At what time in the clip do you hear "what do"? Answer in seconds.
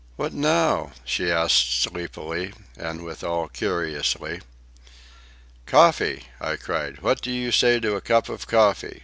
7.03-7.29